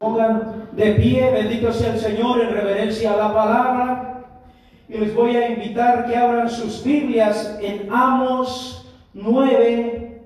[0.00, 4.24] Pongan de pie, bendito sea el Señor, en reverencia a la palabra.
[4.88, 10.22] Y les voy a invitar que abran sus Biblias en Amos 9,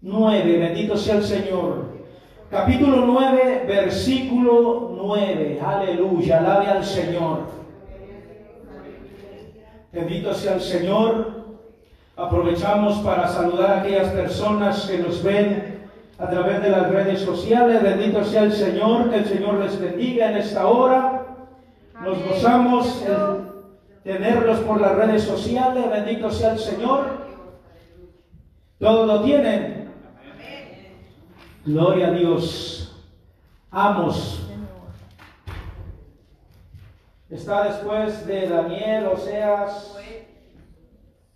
[0.00, 0.58] 9.
[0.58, 1.84] Bendito sea el Señor.
[2.50, 5.60] Capítulo 9, versículo 9.
[5.62, 7.40] Aleluya, alabe al Señor.
[9.92, 11.44] Bendito sea el Señor.
[12.16, 15.73] Aprovechamos para saludar a aquellas personas que nos ven
[16.18, 17.82] a través de las redes sociales.
[17.82, 21.26] Bendito sea el Señor, que el Señor les bendiga en esta hora.
[22.02, 23.52] Nos gozamos en
[24.02, 25.90] tenerlos por las redes sociales.
[25.90, 27.24] Bendito sea el Señor.
[28.78, 29.92] Todos lo tienen.
[31.64, 33.04] Gloria a Dios.
[33.70, 34.40] Amos.
[37.30, 39.98] Está después de Daniel, Oseas.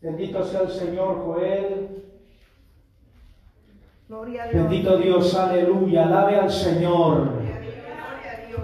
[0.01, 1.98] Bendito sea el Señor, Joel.
[4.09, 7.29] Bendito Dios, aleluya, alabe al Señor.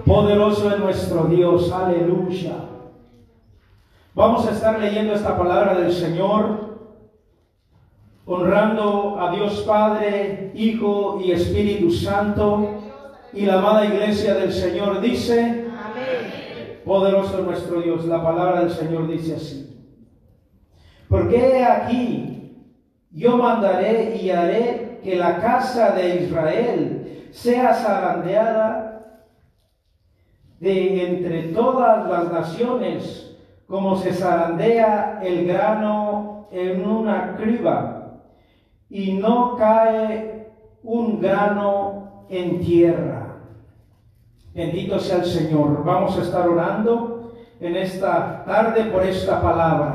[0.03, 2.55] Poderoso es nuestro Dios, aleluya.
[4.15, 6.79] Vamos a estar leyendo esta palabra del Señor,
[8.25, 12.81] honrando a Dios Padre, Hijo y Espíritu Santo.
[13.31, 15.67] Y la amada iglesia del Señor dice,
[16.83, 18.05] poderoso es nuestro Dios.
[18.05, 19.79] La palabra del Señor dice así.
[21.07, 22.65] Porque aquí
[23.11, 28.95] yo mandaré y haré que la casa de Israel sea zarandeada
[30.59, 38.21] de entre todas las naciones, como se zarandea el grano en una criba,
[38.89, 40.47] y no cae
[40.83, 43.25] un grano en tierra.
[44.53, 45.83] Bendito sea el Señor.
[45.83, 49.94] Vamos a estar orando en esta tarde por esta palabra.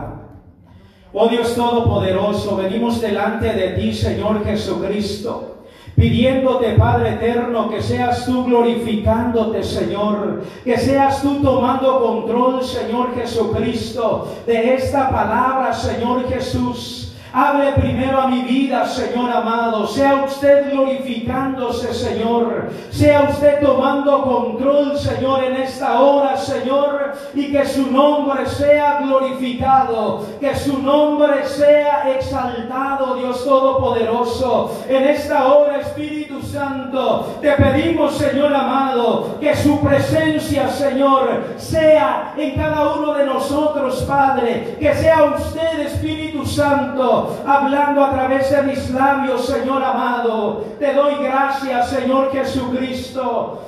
[1.12, 5.61] Oh Dios Todopoderoso, venimos delante de ti, Señor Jesucristo
[6.00, 14.28] pidiéndote, Padre eterno, que seas tú glorificándote, Señor, que seas tú tomando control, Señor Jesucristo,
[14.47, 17.00] de esta palabra, Señor Jesús.
[17.33, 19.87] Hable primero a mi vida, Señor amado.
[19.87, 22.71] Sea usted glorificándose, Señor.
[22.91, 27.13] Sea usted tomando control, Señor, en esta hora, Señor.
[27.35, 30.27] Y que su nombre sea glorificado.
[30.41, 34.73] Que su nombre sea exaltado, Dios Todopoderoso.
[34.89, 42.57] En esta hora, Espíritu Santo, te pedimos, Señor amado, que su presencia, Señor, sea en
[42.57, 44.77] cada uno de nosotros, Padre.
[44.81, 50.64] Que sea usted, Espíritu Santo hablando a través de mis labios, Señor amado.
[50.78, 53.62] Te doy gracias, Señor Jesucristo.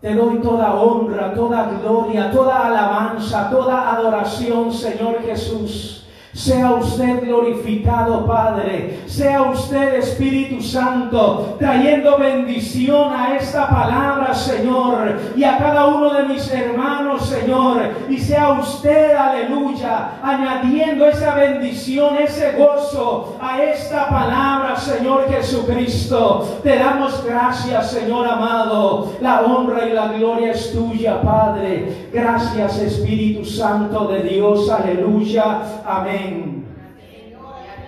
[0.00, 5.99] Te doy toda honra, toda gloria, toda alabanza, toda adoración, Señor Jesús.
[6.32, 9.00] Sea usted glorificado, Padre.
[9.06, 16.24] Sea usted, Espíritu Santo, trayendo bendición a esta palabra, Señor, y a cada uno de
[16.24, 17.82] mis hermanos, Señor.
[18.08, 26.60] Y sea usted, aleluya, añadiendo esa bendición, ese gozo a esta palabra, Señor Jesucristo.
[26.62, 29.12] Te damos gracias, Señor amado.
[29.20, 32.08] La honra y la gloria es tuya, Padre.
[32.12, 34.70] Gracias, Espíritu Santo de Dios.
[34.70, 35.62] Aleluya.
[35.84, 36.19] Amén.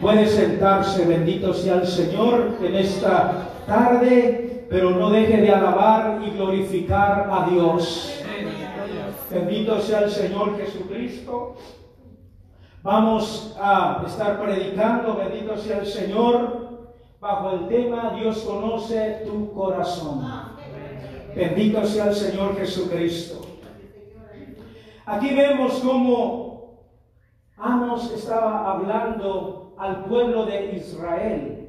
[0.00, 6.30] Puede sentarse, bendito sea el Señor en esta tarde, pero no deje de alabar y
[6.30, 8.20] glorificar a Dios.
[9.30, 11.54] Bendito sea el Señor Jesucristo.
[12.82, 16.88] Vamos a estar predicando, bendito sea el Señor,
[17.20, 20.28] bajo el tema Dios conoce tu corazón.
[21.36, 23.40] Bendito sea el Señor Jesucristo.
[25.06, 26.41] Aquí vemos cómo
[27.62, 31.68] Amos estaba hablando al pueblo de Israel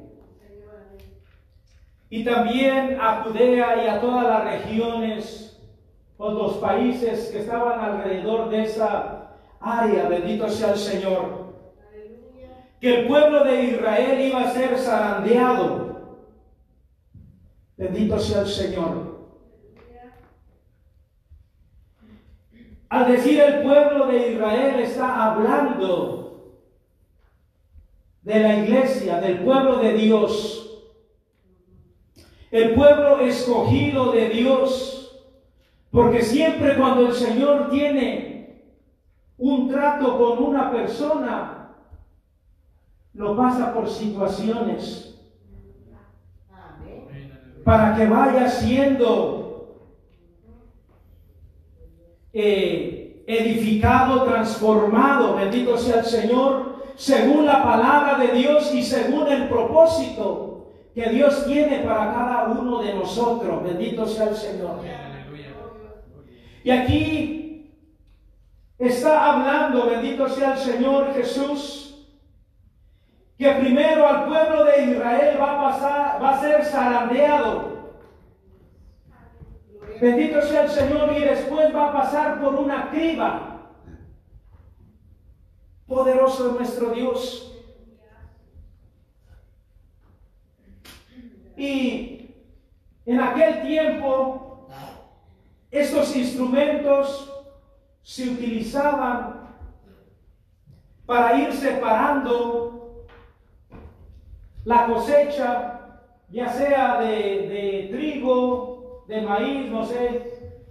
[2.10, 5.62] y también a Judea y a todas las regiones
[6.16, 11.54] o los países que estaban alrededor de esa área, bendito sea el Señor,
[12.80, 15.84] que el pueblo de Israel iba a ser zarandeado.
[17.76, 19.13] Bendito sea el Señor.
[22.94, 26.60] Al decir el pueblo de Israel está hablando
[28.22, 30.80] de la iglesia, del pueblo de Dios.
[32.52, 35.26] El pueblo escogido de Dios.
[35.90, 38.62] Porque siempre cuando el Señor tiene
[39.38, 41.74] un trato con una persona,
[43.12, 45.18] lo pasa por situaciones.
[47.64, 49.43] Para que vaya siendo
[52.34, 59.48] eh, edificado, transformado, bendito sea el Señor, según la palabra de Dios y según el
[59.48, 63.62] propósito que Dios tiene para cada uno de nosotros.
[63.62, 64.80] Bendito sea el Señor.
[66.62, 67.70] Y aquí
[68.78, 72.08] está hablando, bendito sea el Señor Jesús,
[73.38, 77.73] que primero al pueblo de Israel va a pasar, va a ser zarandeado.
[80.00, 83.70] Bendito sea el Señor y después va a pasar por una criba.
[85.86, 87.52] Poderoso es nuestro Dios.
[91.56, 92.34] Y
[93.06, 94.68] en aquel tiempo,
[95.70, 97.30] estos instrumentos
[98.02, 99.54] se utilizaban
[101.06, 103.06] para ir separando
[104.64, 106.00] la cosecha,
[106.30, 108.73] ya sea de trigo,
[109.06, 110.62] de maíz, no sé.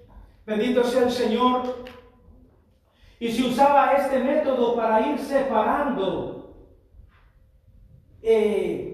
[0.46, 1.86] Bendito sea el Señor.
[3.20, 6.34] Y se usaba este método para ir separando
[8.22, 8.94] eh,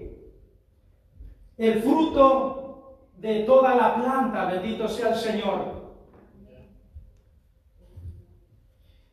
[1.56, 5.80] el fruto de toda la planta, bendito sea el Señor.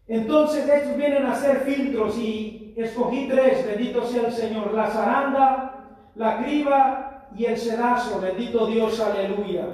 [0.08, 5.88] Entonces estos vienen a ser filtros y escogí tres, bendito sea el Señor, la zaranda,
[6.16, 9.66] la criba y el sedazo, bendito Dios, aleluya.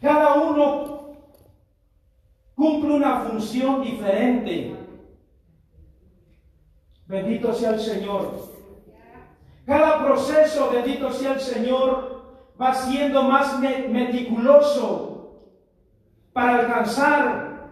[0.00, 1.16] Cada uno
[2.54, 4.76] cumple una función diferente.
[7.06, 8.50] Bendito sea el Señor.
[9.66, 12.22] Cada proceso, bendito sea el Señor,
[12.60, 15.10] va siendo más meticuloso
[16.32, 17.70] para alcanzar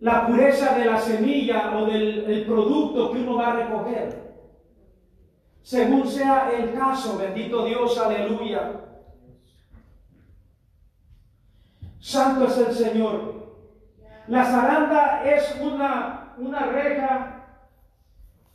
[0.00, 4.22] la pureza de la semilla o del producto que uno va a recoger.
[5.62, 8.91] Según sea el caso, bendito Dios, aleluya.
[12.02, 13.34] Santo es el Señor.
[14.26, 17.44] La zaranda es una, una reja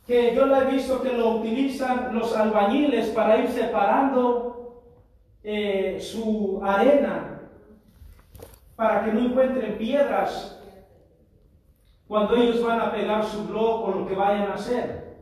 [0.06, 4.84] que yo la he visto que lo utilizan los albañiles para ir separando
[5.42, 7.40] eh, su arena
[8.76, 10.62] para que no encuentren piedras
[12.06, 15.16] cuando ellos van a pegar su blog o lo que vayan a hacer.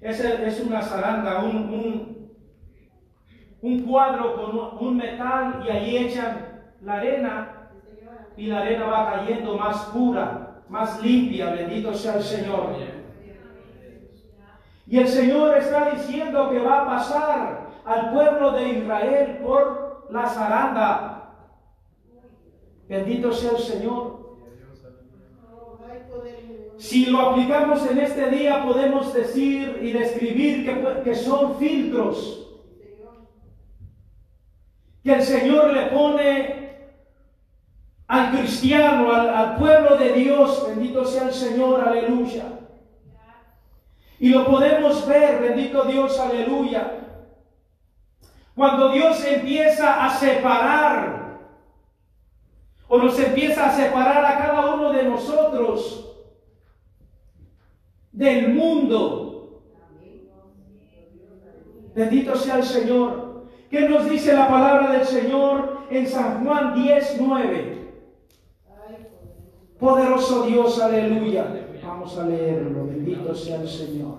[0.00, 2.30] Es, es una zaranda, un, un,
[3.62, 6.53] un cuadro con un metal y ahí echan
[6.84, 7.70] la arena
[8.36, 12.76] y la arena va cayendo más pura, más limpia, bendito sea el Señor.
[14.86, 20.28] Y el Señor está diciendo que va a pasar al pueblo de Israel por la
[20.28, 21.34] zaranda.
[22.88, 24.24] Bendito sea el Señor.
[26.76, 32.44] Si lo aplicamos en este día, podemos decir y describir que, que son filtros
[35.04, 36.63] que el Señor le pone
[38.06, 42.44] al cristiano, al, pueblo de Dios, bendito sea el Señor, aleluya.
[44.18, 47.00] Y lo podemos ver, bendito Dios, aleluya.
[48.54, 51.40] Cuando Dios empieza a separar,
[52.88, 56.04] o nos empieza a separar a cada uno de nosotros
[58.12, 59.62] del mundo.
[61.94, 63.46] Bendito sea el Señor.
[63.70, 67.83] ¿Qué nos dice la palabra del Señor en San Juan 10, 9?
[69.78, 71.46] Poderoso Dios, aleluya.
[71.84, 72.86] Vamos a leerlo.
[72.86, 74.18] Bendito sea el Señor.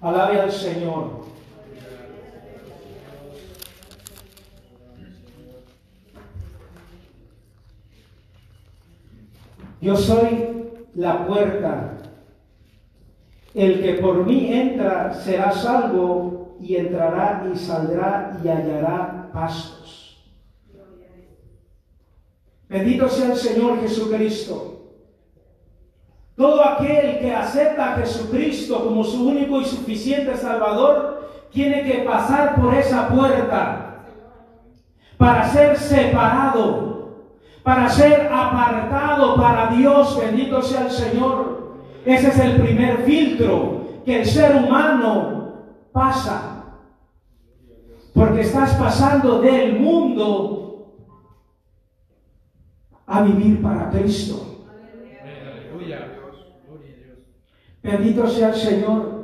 [0.00, 1.26] Alabe al Señor.
[9.80, 11.92] Yo soy la puerta.
[13.54, 19.75] El que por mí entra será salvo y entrará y saldrá y hallará pastos.
[22.68, 24.76] Bendito sea el Señor Jesucristo.
[26.36, 32.60] Todo aquel que acepta a Jesucristo como su único y suficiente Salvador, tiene que pasar
[32.60, 34.04] por esa puerta
[35.16, 37.32] para ser separado,
[37.62, 40.18] para ser apartado para Dios.
[40.18, 41.76] Bendito sea el Señor.
[42.04, 45.52] Ese es el primer filtro que el ser humano
[45.92, 46.64] pasa.
[48.12, 50.65] Porque estás pasando del mundo
[53.06, 54.64] a vivir para Cristo.
[57.82, 59.16] Bendito sea el Señor.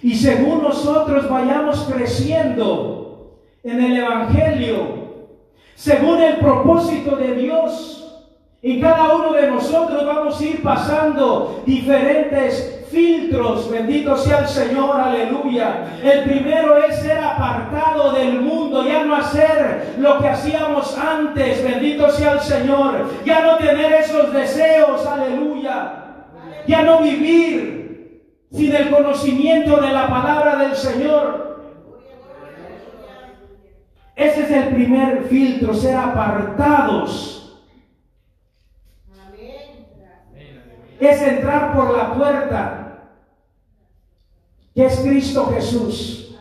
[0.00, 4.98] Y según nosotros vayamos creciendo en el Evangelio,
[5.74, 7.98] según el propósito de Dios,
[8.62, 15.00] y cada uno de nosotros vamos a ir pasando diferentes filtros, bendito sea el Señor,
[15.00, 15.98] aleluya.
[16.02, 22.10] El primero es ser apartado del mundo, ya no hacer lo que hacíamos antes, bendito
[22.10, 23.10] sea el Señor.
[23.24, 26.04] Ya no tener esos deseos, aleluya.
[26.66, 27.78] Ya no vivir
[28.50, 31.48] sin el conocimiento de la palabra del Señor.
[34.16, 37.34] Ese es el primer filtro, ser apartados.
[40.98, 42.77] Es entrar por la puerta,
[44.78, 46.38] que es Cristo Jesús.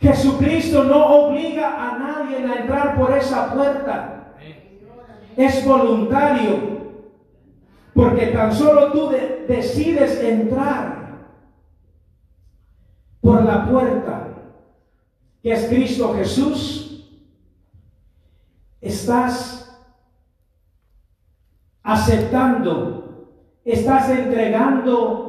[0.00, 4.34] Jesucristo no obliga a nadie a entrar por esa puerta.
[5.36, 6.94] Es voluntario.
[7.92, 9.10] Porque tan solo tú
[9.46, 11.26] decides entrar
[13.20, 14.28] por la puerta
[15.42, 17.06] que es Cristo Jesús.
[18.80, 19.78] Estás
[21.82, 23.28] aceptando,
[23.62, 25.25] estás entregando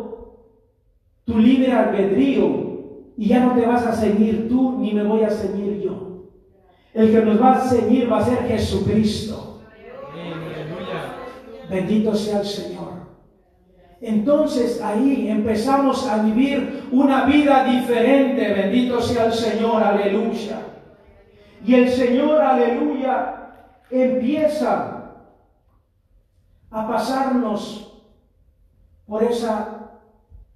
[1.27, 2.67] tu libre albedrío
[3.17, 6.23] y ya no te vas a seguir tú ni me voy a seguir yo.
[6.93, 9.59] El que nos va a seguir va a ser Jesucristo.
[11.69, 12.93] Bendito sea el Señor.
[13.99, 18.53] Entonces ahí empezamos a vivir una vida diferente.
[18.53, 20.61] Bendito sea el Señor, aleluya.
[21.65, 23.51] Y el Señor, aleluya,
[23.91, 25.11] empieza
[26.71, 28.01] a pasarnos
[29.05, 29.86] por esa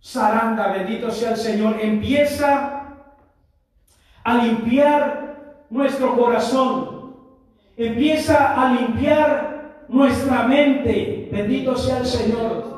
[0.04, 2.82] zaranda, bendito sea el Señor, empieza
[4.24, 7.16] a limpiar nuestro corazón,
[7.78, 12.72] empieza a limpiar nuestra mente, bendito sea el Señor.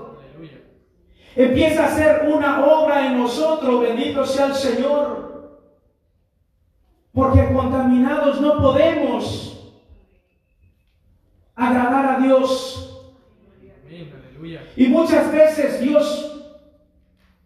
[1.36, 5.60] Empieza a hacer una obra en nosotros, bendito sea el Señor.
[7.12, 9.74] Porque contaminados no podemos
[11.56, 13.04] agradar a Dios.
[14.76, 16.33] Y muchas veces Dios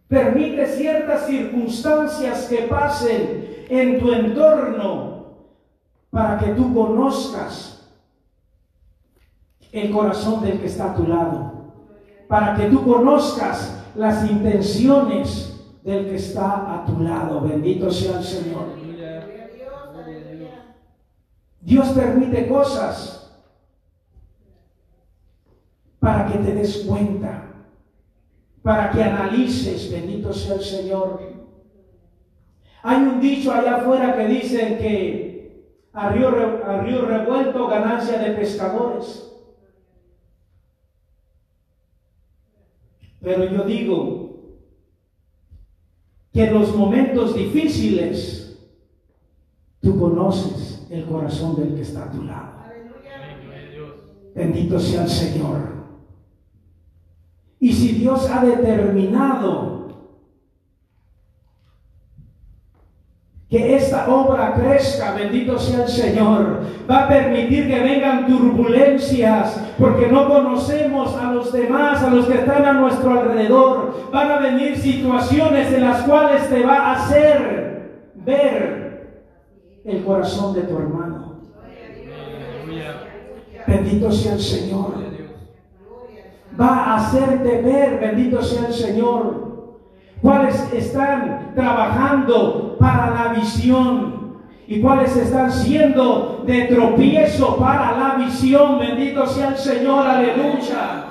[0.07, 5.17] Permite ciertas circunstancias que pasen en tu entorno
[6.09, 7.89] para que tú conozcas
[9.71, 11.73] el corazón del que está a tu lado,
[12.27, 17.41] para que tú conozcas las intenciones del que está a tu lado.
[17.41, 18.77] Bendito sea el Señor.
[21.61, 23.29] Dios permite cosas
[25.99, 27.46] para que te des cuenta
[28.67, 31.21] para que analices, bendito sea el Señor.
[32.83, 36.29] Hay un dicho allá afuera que dicen que a río,
[36.83, 39.31] río revuelto ganancia de pescadores.
[43.21, 44.57] Pero yo digo
[46.33, 48.69] que en los momentos difíciles
[49.79, 52.51] tú conoces el corazón del que está a tu lado.
[54.35, 55.76] Bendito sea el Señor.
[57.59, 59.77] Y si Dios ha determinado
[63.49, 70.07] que esta obra crezca, bendito sea el Señor, va a permitir que vengan turbulencias, porque
[70.07, 74.09] no conocemos a los demás, a los que están a nuestro alrededor.
[74.11, 79.31] Van a venir situaciones en las cuales te va a hacer ver
[79.85, 81.37] el corazón de tu hermano.
[83.65, 85.06] Bendito sea el Señor
[86.59, 89.47] va a hacerte ver, bendito sea el Señor,
[90.21, 94.37] cuáles están trabajando para la visión
[94.67, 98.79] y cuáles están siendo de tropiezo para la visión.
[98.79, 101.05] Bendito sea el Señor, aleluya.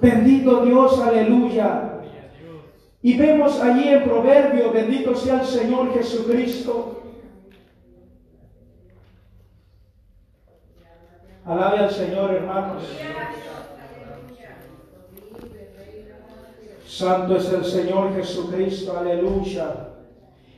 [0.00, 1.92] Bendito Dios, aleluya.
[3.02, 7.02] Y vemos allí en Proverbio, bendito sea el Señor Jesucristo.
[11.44, 12.82] Alabe al Señor, hermanos.
[16.86, 19.88] Santo es el Señor Jesucristo, aleluya.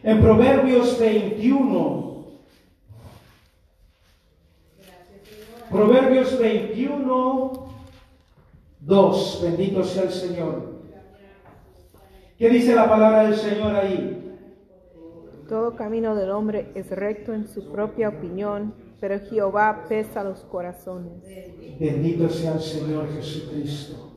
[0.03, 2.09] En Proverbios 21,
[5.71, 7.69] Proverbios 21,
[8.81, 10.79] 2, bendito sea el Señor.
[12.39, 14.15] ¿Qué dice la palabra del Señor ahí?
[15.49, 21.23] Todo camino del hombre es recto en su propia opinión, pero Jehová pesa los corazones.
[21.81, 24.08] Bendito sea el Señor Jesucristo.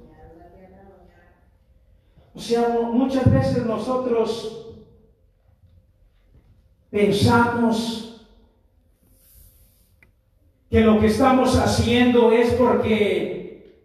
[2.34, 4.76] O sea, muchas veces nosotros
[6.90, 8.28] pensamos
[10.70, 13.84] que lo que estamos haciendo es porque,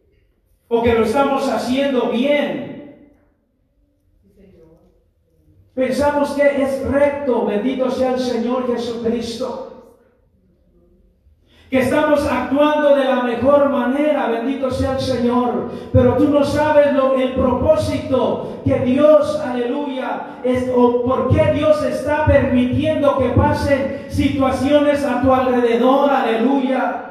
[0.68, 3.12] o que lo estamos haciendo bien.
[5.74, 9.75] Pensamos que es recto, bendito sea el Señor Jesucristo
[11.70, 16.92] que estamos actuando de la mejor manera, bendito sea el Señor, pero tú no sabes
[16.92, 24.06] lo, el propósito que Dios, aleluya, es, o por qué Dios está permitiendo que pasen
[24.08, 27.02] situaciones a tu alrededor, aleluya.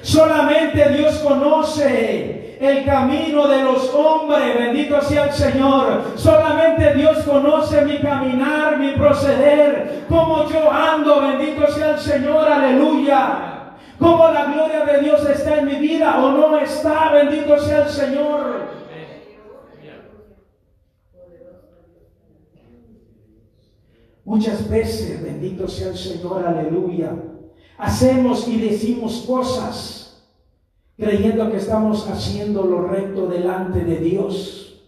[0.00, 6.02] Solamente Dios conoce el camino de los hombres, bendito sea el Señor.
[6.14, 13.76] Solamente Dios conoce mi caminar, mi proceder, cómo yo ando, bendito sea el Señor, aleluya.
[13.98, 17.88] Cómo la gloria de Dios está en mi vida o no está, bendito sea el
[17.88, 18.80] Señor.
[24.22, 27.10] Muchas veces, bendito sea el Señor, aleluya,
[27.78, 29.99] hacemos y decimos cosas
[31.00, 34.84] creyendo que estamos haciendo lo recto delante de Dios.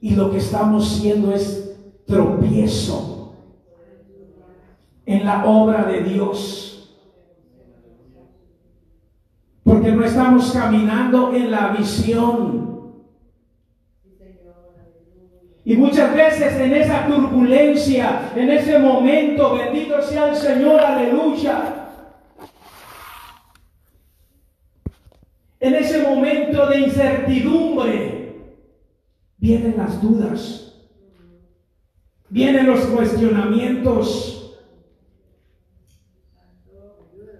[0.00, 3.34] Y lo que estamos haciendo es tropiezo
[5.04, 6.96] en la obra de Dios.
[9.64, 12.70] Porque no estamos caminando en la visión
[15.70, 21.89] y muchas veces en esa turbulencia, en ese momento, bendito sea el Señor, aleluya.
[25.60, 28.54] En ese momento de incertidumbre,
[29.36, 30.88] vienen las dudas,
[32.30, 34.56] vienen los cuestionamientos.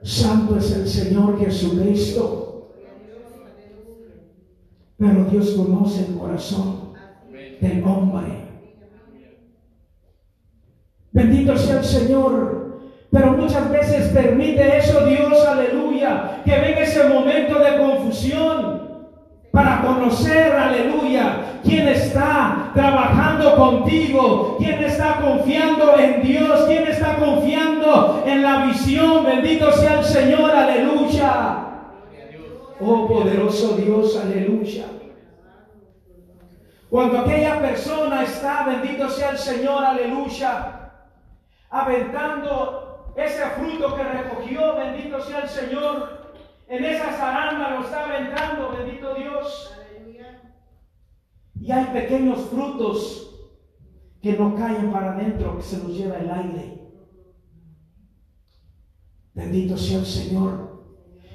[0.03, 2.75] Santo es el Señor Jesucristo.
[4.99, 6.93] Pero Dios conoce el corazón
[7.59, 8.51] del hombre.
[11.13, 12.60] Bendito sea el Señor.
[13.11, 18.91] Pero muchas veces permite eso Dios, aleluya, que venga ese momento de confusión
[19.51, 28.23] para conocer, aleluya, quién está trabajando contigo, quién está confiando en Dios, quién está confiando
[28.25, 29.25] en la visión.
[29.25, 31.67] Bendito sea el Señor, aleluya.
[32.81, 34.87] Oh poderoso Dios, aleluya.
[36.89, 40.93] Cuando aquella persona está, bendito sea el Señor, aleluya,
[41.71, 46.21] aventando ese fruto que recogió, bendito sea el Señor,
[46.69, 49.77] en esa zaranda lo está aventando, bendito Dios.
[51.61, 53.31] Y hay pequeños frutos
[54.23, 56.81] que no caen para adentro, que se los lleva el aire.
[59.35, 60.71] Bendito sea el Señor.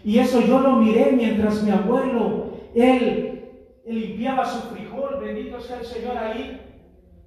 [0.03, 3.49] Y eso yo lo miré mientras mi abuelo, él
[3.85, 6.61] limpiaba su frijol, bendito sea el Señor ahí.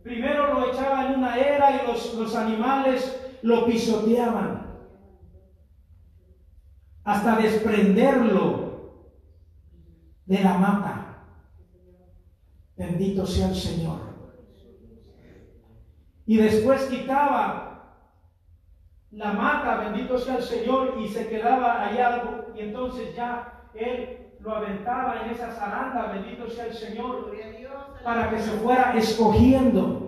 [0.02, 4.66] Primero lo echaba en una era y los, los animales lo pisoteaban
[7.04, 8.68] hasta desprenderlo
[10.26, 11.24] de la mata.
[12.76, 14.00] Bendito sea el Señor.
[16.26, 17.68] Y después quitaba
[19.10, 24.34] la mata, bendito sea el Señor, y se quedaba ahí algo, y entonces ya él
[24.40, 27.32] lo aventaba en esa zaranda, bendito sea el Señor,
[28.04, 30.04] para que se fuera escogiendo.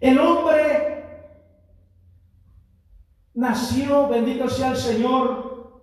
[0.00, 0.79] El hombre
[3.40, 5.80] nació, bendito sea el Señor,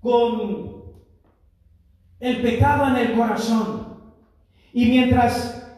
[0.00, 0.82] con
[2.18, 3.86] el pecado en el corazón.
[4.72, 5.70] Y mientras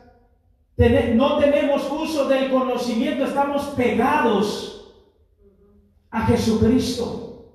[1.15, 4.95] no tenemos uso del conocimiento, estamos pegados
[6.11, 7.53] a Jesucristo.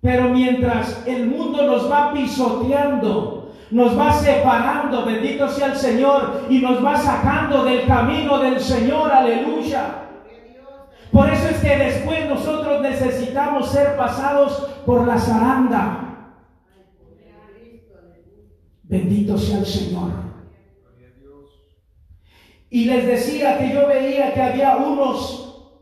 [0.00, 6.58] Pero mientras el mundo nos va pisoteando, nos va separando, bendito sea el Señor, y
[6.58, 10.07] nos va sacando del camino del Señor, aleluya.
[11.12, 16.04] Por eso es que después nosotros necesitamos ser pasados por la zaranda.
[18.82, 20.10] Bendito sea el Señor.
[22.70, 25.72] Y les decía que yo veía que había unos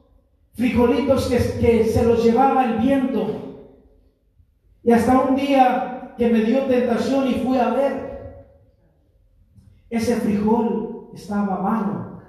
[0.55, 3.47] frijolitos que, que se los llevaba el viento.
[4.83, 8.47] Y hasta un día que me dio tentación y fui a ver,
[9.91, 12.23] ese frijol estaba malo,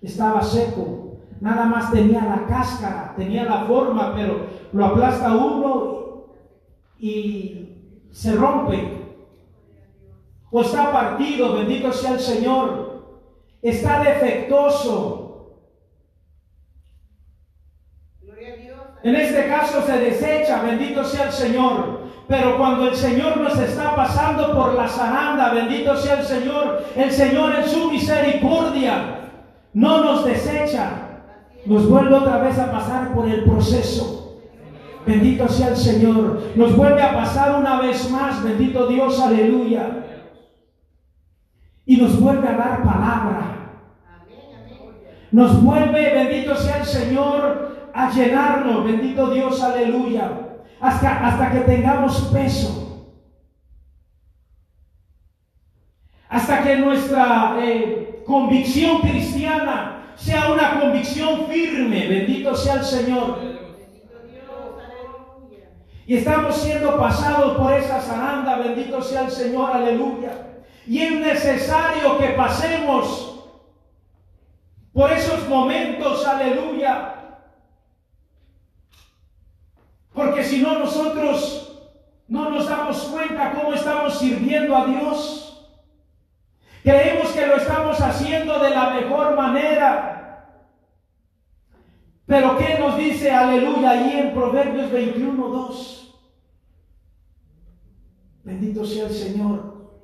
[0.00, 0.97] estaba seco,
[1.40, 6.24] nada más tenía la cáscara, tenía la forma, pero lo aplasta uno
[6.98, 7.68] y
[8.10, 8.98] se rompe.
[10.50, 13.04] O está partido, bendito sea el Señor,
[13.62, 15.24] está defectuoso.
[19.02, 22.08] En este caso se desecha, bendito sea el Señor.
[22.26, 27.10] Pero cuando el Señor nos está pasando por la zaranda, bendito sea el Señor, el
[27.10, 29.30] Señor en su misericordia
[29.72, 31.07] no nos desecha,
[31.68, 34.40] nos vuelve otra vez a pasar por el proceso.
[35.06, 40.04] Bendito sea el Señor, nos vuelve a pasar una vez más, bendito Dios, aleluya.
[41.84, 43.54] Y nos vuelve a dar palabra.
[45.30, 50.30] Nos vuelve, bendito sea el Señor, a llenarnos, bendito Dios, aleluya,
[50.80, 53.12] hasta, hasta que tengamos peso.
[56.30, 62.08] Hasta que nuestra eh, convicción cristiana sea una convicción firme.
[62.08, 63.38] Bendito sea el Señor.
[66.06, 68.56] Y estamos siendo pasados por esa zaranda.
[68.56, 69.70] Bendito sea el Señor.
[69.72, 70.62] Aleluya.
[70.86, 73.44] Y es necesario que pasemos
[74.92, 76.26] por esos momentos.
[76.26, 77.14] Aleluya.
[80.12, 81.68] Porque si no nosotros
[82.26, 85.47] no nos damos cuenta cómo estamos sirviendo a Dios.
[86.88, 90.64] Creemos que lo estamos haciendo de la mejor manera.
[92.24, 96.18] Pero ¿qué nos dice aleluya ahí en Proverbios 21, 2?
[98.42, 100.00] Bendito sea el Señor.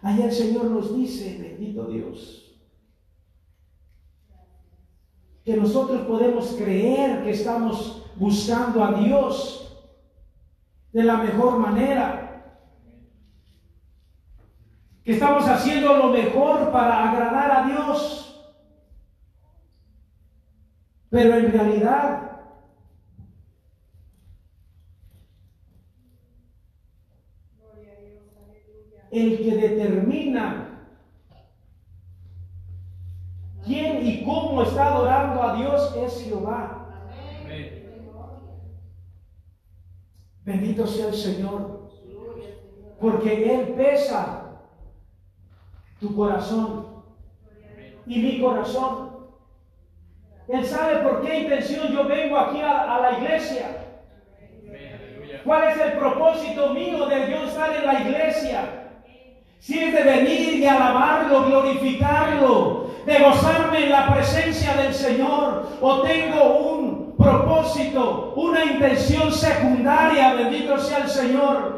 [0.00, 2.58] Allá el Señor nos dice, bendito Dios,
[5.44, 9.78] que nosotros podemos creer que estamos buscando a Dios
[10.94, 12.25] de la mejor manera
[15.06, 18.44] que estamos haciendo lo mejor para agradar a Dios.
[21.08, 22.40] Pero en realidad
[29.12, 30.90] el que determina
[33.64, 36.88] quién y cómo está adorando a Dios es Jehová.
[40.44, 41.92] Bendito sea el Señor,
[42.98, 44.45] porque Él pesa
[46.00, 46.86] tu corazón
[48.06, 49.16] y mi corazón.
[50.48, 53.82] Él sabe por qué intención yo vengo aquí a, la iglesia.
[55.44, 58.82] ¿Cuál es el propósito mío de yo estar en la iglesia?
[59.58, 66.02] Si es de venir y alabarlo, glorificarlo, de gozarme en la presencia del Señor, o
[66.02, 71.75] tengo un propósito, una intención secundaria, bendito sea el Señor,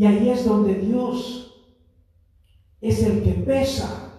[0.00, 1.62] Y ahí es donde Dios
[2.80, 4.14] es el que pesa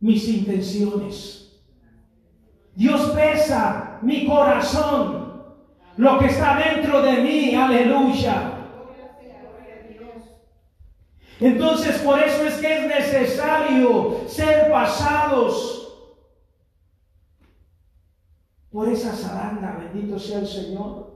[0.00, 1.60] mis intenciones.
[2.74, 5.44] Dios pesa mi corazón,
[5.98, 8.66] lo que está dentro de mí, aleluya.
[11.38, 15.98] Entonces por eso es que es necesario ser pasados
[18.72, 21.13] por esa zaranda, bendito sea el Señor.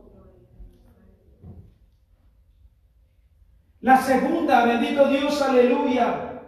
[3.80, 6.42] La segunda, bendito Dios, aleluya,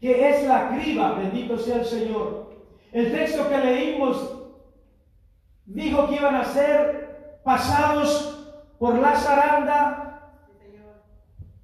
[0.00, 2.50] que es la criba, bendito sea el Señor.
[2.92, 4.38] El texto que leímos
[5.64, 10.32] dijo que iban a ser pasados por la zaranda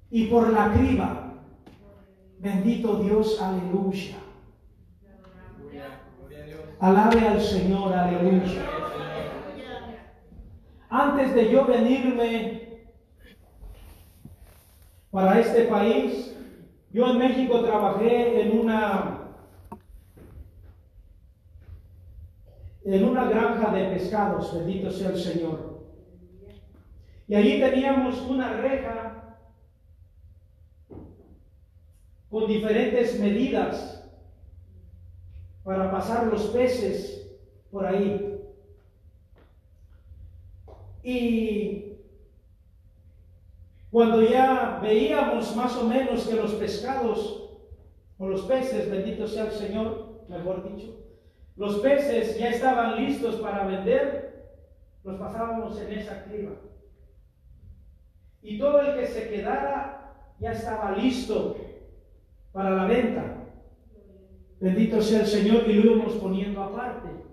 [0.09, 1.33] y por la criba.
[2.39, 4.17] Bendito Dios, aleluya.
[6.79, 8.74] Alabe al Señor, aleluya.
[10.89, 12.79] Antes de yo venirme
[15.11, 16.35] para este país,
[16.91, 19.21] yo en México trabajé en una
[22.85, 25.81] en una granja de pescados, bendito sea el Señor.
[27.27, 29.37] Y allí teníamos una reja
[32.29, 34.07] con diferentes medidas
[35.63, 37.35] para pasar los peces
[37.71, 38.34] por ahí.
[41.05, 41.99] Y
[43.91, 47.47] cuando ya veíamos más o menos que los pescados
[48.17, 50.97] o los peces, bendito sea el Señor, mejor dicho,
[51.57, 54.57] los peces ya estaban listos para vender,
[55.03, 56.53] los pasábamos en esa criba.
[58.41, 61.55] Y todo el que se quedara ya estaba listo
[62.51, 63.43] para la venta.
[64.59, 67.24] Bendito sea el Señor y lo íbamos poniendo aparte.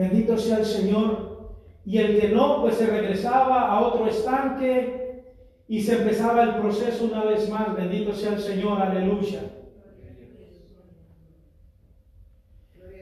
[0.00, 1.50] Bendito sea el Señor.
[1.84, 5.24] Y el que no, pues se regresaba a otro estanque
[5.68, 7.76] y se empezaba el proceso una vez más.
[7.76, 9.42] Bendito sea el Señor, aleluya.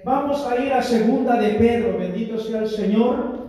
[0.04, 3.46] Vamos a ir a segunda de Pedro, bendito sea el Señor.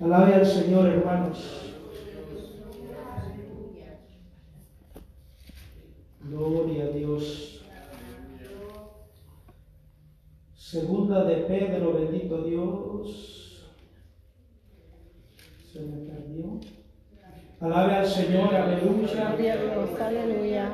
[0.00, 1.74] Alabe al Señor, hermanos.
[6.22, 7.59] Gloria a Dios.
[10.70, 13.66] Segunda de Pedro, bendito Dios.
[15.72, 16.60] Se me perdió.
[17.58, 19.34] Alabe al Señor, aleluya.
[20.00, 20.72] aleluya.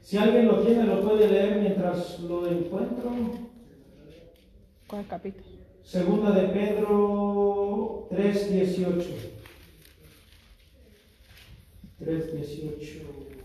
[0.00, 3.10] Si alguien lo tiene, lo puede leer mientras lo encuentro.
[4.86, 5.44] ¿Cuál capítulo?
[5.82, 9.06] Segunda de Pedro 3.18.
[12.00, 13.41] 3.18.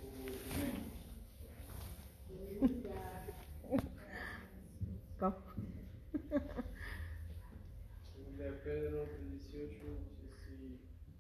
[8.78, 9.76] Pedro 18
[10.22, 10.78] dice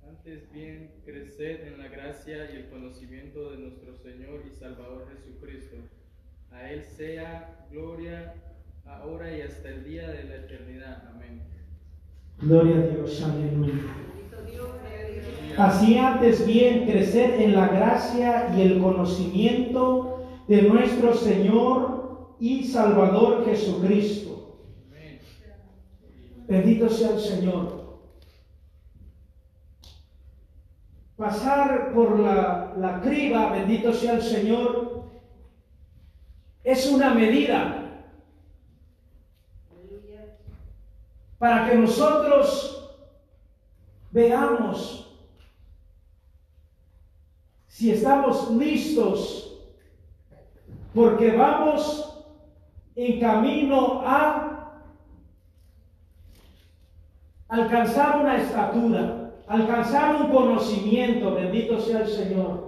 [0.07, 5.77] antes bien creced en la gracia y el conocimiento de nuestro Señor y Salvador Jesucristo.
[6.51, 8.35] A Él sea gloria
[8.85, 11.03] ahora y hasta el día de la eternidad.
[11.15, 11.41] Amén.
[12.39, 13.73] Gloria a Dios, aleluya.
[15.57, 23.45] Así antes bien crecer en la gracia y el conocimiento de nuestro Señor y Salvador
[23.45, 24.36] Jesucristo.
[26.47, 27.87] Bendito sea el Señor.
[31.17, 35.03] Pasar por la, la criba, bendito sea el Señor,
[36.63, 37.83] es una medida
[41.39, 42.97] para que nosotros
[44.11, 45.07] veamos
[47.67, 49.61] si estamos listos,
[50.95, 52.25] porque vamos
[52.95, 54.56] en camino a
[57.49, 62.67] alcanzar una estatura, alcanzar un conocimiento, bendito sea el Señor.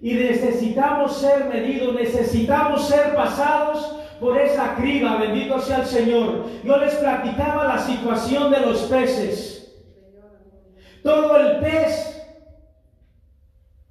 [0.00, 6.46] Y necesitamos ser medidos, necesitamos ser pasados por esa criba, bendito sea el Señor.
[6.62, 9.74] Yo les platicaba la situación de los peces.
[11.02, 12.22] Todo el pez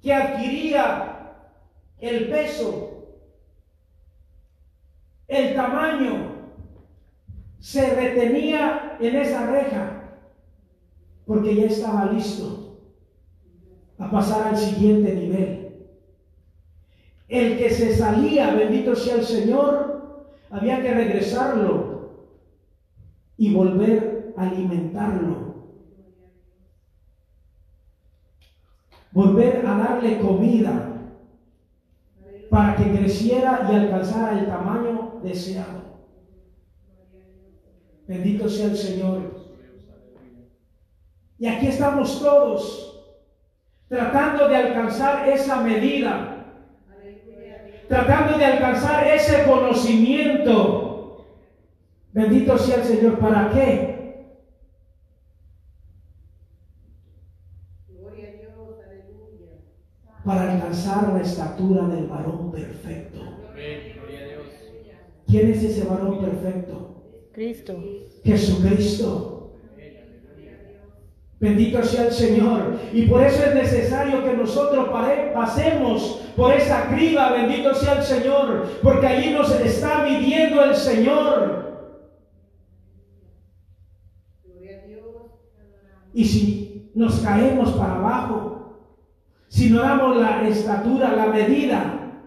[0.02, 1.14] que adquiría
[1.98, 3.06] el peso,
[5.26, 6.34] el tamaño,
[7.58, 10.02] se retenía en esa reja
[11.26, 12.78] porque ya estaba listo
[13.98, 15.86] a pasar al siguiente nivel.
[17.28, 22.10] El que se salía, bendito sea el Señor, había que regresarlo
[23.36, 25.44] y volver a alimentarlo.
[29.14, 30.90] volver a darle comida
[32.50, 35.83] para que creciera y alcanzara el tamaño deseado.
[38.06, 39.44] Bendito sea el Señor.
[41.38, 43.02] Y aquí estamos todos
[43.88, 46.46] tratando de alcanzar esa medida,
[47.88, 51.26] tratando de alcanzar ese conocimiento.
[52.12, 53.18] Bendito sea el Señor.
[53.18, 53.94] ¿Para qué?
[60.24, 63.20] para alcanzar la estatura del varón perfecto.
[65.26, 66.83] ¿Quién es ese varón perfecto?
[67.34, 67.82] Cristo.
[68.24, 69.30] Jesucristo.
[71.40, 72.78] Bendito sea el Señor.
[72.92, 74.88] Y por eso es necesario que nosotros
[75.34, 77.32] pasemos por esa criba.
[77.32, 78.68] Bendito sea el Señor.
[78.82, 81.64] Porque allí nos está midiendo el Señor.
[86.14, 88.78] Y si nos caemos para abajo,
[89.48, 92.22] si no damos la estatura, la medida,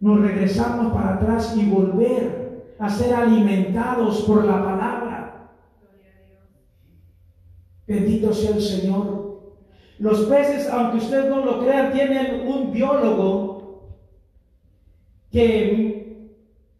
[0.00, 2.37] nos regresamos para atrás y volver
[2.78, 5.50] a ser alimentados por la palabra.
[7.86, 9.54] Bendito sea el Señor.
[9.98, 13.88] Los peces, aunque ustedes no lo crean, tienen un biólogo
[15.32, 16.28] que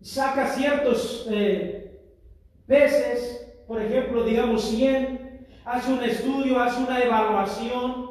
[0.01, 2.01] saca ciertos eh,
[2.67, 8.09] peces, por ejemplo, digamos 100, hace un estudio, hace una evaluación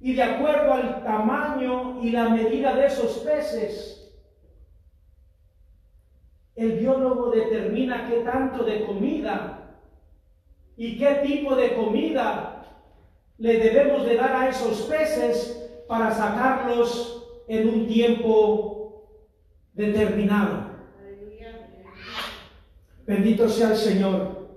[0.00, 3.99] y de acuerdo al tamaño y la medida de esos peces,
[6.56, 9.78] el biólogo determina qué tanto de comida
[10.76, 12.66] y qué tipo de comida
[13.38, 19.06] le debemos de dar a esos peces para sacarlos en un tiempo
[19.72, 20.70] determinado.
[23.06, 24.48] Bendito sea el Señor.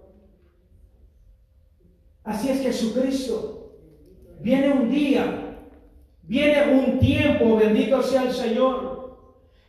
[2.24, 3.72] Así es Jesucristo.
[4.40, 5.58] Viene un día,
[6.24, 8.93] viene un tiempo, bendito sea el Señor,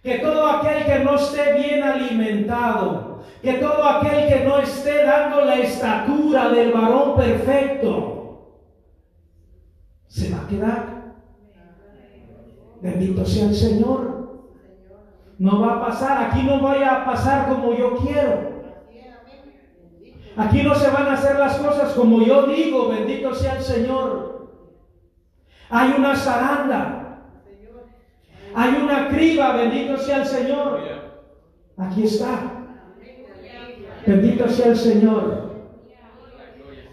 [0.05, 5.41] que todo aquel que no esté bien alimentado, que todo aquel que no esté dando
[5.47, 8.61] la estatura del varón perfecto,
[10.07, 11.15] se va a quedar.
[12.83, 14.45] Bendito sea el Señor.
[15.39, 18.53] No va a pasar, aquí no vaya a pasar como yo quiero.
[20.37, 24.51] Aquí no se van a hacer las cosas como yo digo, bendito sea el Señor.
[25.71, 27.04] Hay una zaranda.
[28.55, 30.81] Hay una criba, bendito sea el Señor.
[31.77, 32.53] Aquí está.
[34.07, 35.55] Bendito sea el Señor.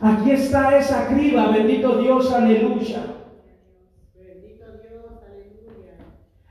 [0.02, 3.04] Aquí está esa criba, bendito Dios, aleluya.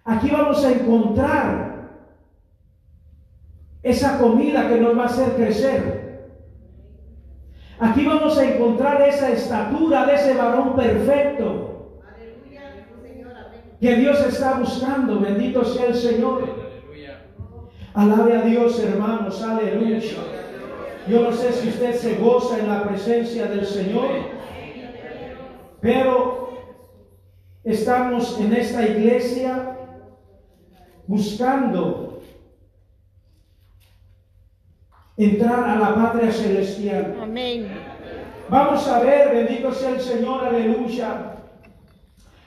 [0.04, 1.90] Aquí vamos a encontrar
[3.82, 6.10] esa comida que nos va a hacer crecer.
[7.80, 11.69] Aquí vamos a encontrar esa estatura de ese varón perfecto
[13.80, 15.20] que Dios está buscando.
[15.20, 16.70] Bendito sea el Señor.
[17.94, 19.42] Alabe a Dios, hermanos.
[19.42, 20.00] Aleluya.
[21.08, 24.10] Yo no sé si usted se goza en la presencia del Señor,
[25.80, 26.50] pero
[27.64, 29.78] estamos en esta iglesia
[31.06, 32.22] buscando
[35.16, 37.16] entrar a la patria celestial.
[37.20, 37.68] Amén.
[38.48, 41.29] Vamos a ver, bendito sea el Señor, aleluya.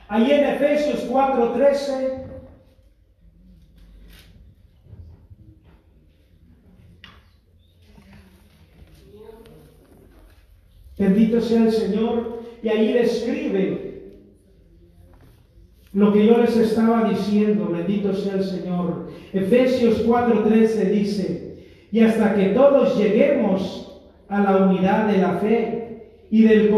[0.08, 2.24] Ahí en Efesios 4:13.
[10.98, 12.44] Bendito sea el Señor.
[12.62, 13.94] Y ahí describe
[15.92, 17.70] lo que yo les estaba diciendo.
[17.70, 19.10] Bendito sea el Señor.
[19.34, 26.44] Efesios 4:13 dice, y hasta que todos lleguemos a la unidad de la fe y
[26.44, 26.70] del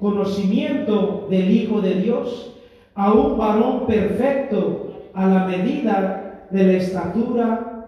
[0.00, 2.54] conocimiento del Hijo de Dios,
[2.94, 7.86] a un varón perfecto a la medida de la estatura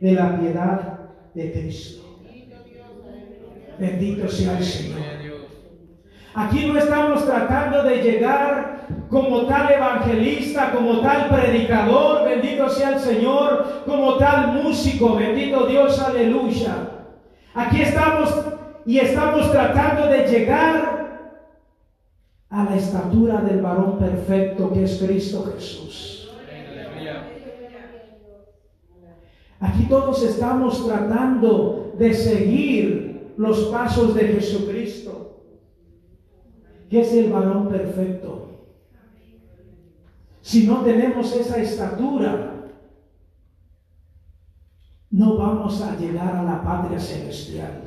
[0.00, 0.98] de la piedad
[1.34, 2.02] de Cristo.
[3.78, 4.98] Bendito sea el Señor.
[6.34, 13.00] Aquí no estamos tratando de llegar como tal evangelista, como tal predicador, bendito sea el
[13.00, 16.90] Señor, como tal músico, bendito Dios, aleluya.
[17.54, 18.34] Aquí estamos
[18.84, 20.95] y estamos tratando de llegar
[22.48, 26.30] a la estatura del varón perfecto que es Cristo Jesús.
[29.58, 35.42] Aquí todos estamos tratando de seguir los pasos de Jesucristo,
[36.90, 38.50] que es el varón perfecto.
[40.42, 42.52] Si no tenemos esa estatura,
[45.10, 47.82] no vamos a llegar a la patria celestial.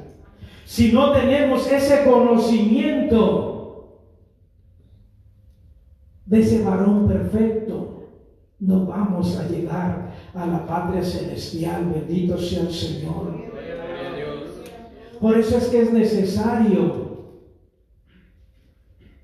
[0.65, 3.59] Si no tenemos ese conocimiento
[6.30, 8.04] de ese varón perfecto,
[8.60, 11.92] no vamos a llegar a la patria celestial.
[11.92, 13.34] Bendito sea el Señor.
[15.20, 17.10] Por eso es que es necesario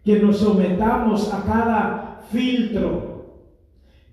[0.04, 3.15] que nos sometamos a cada filtro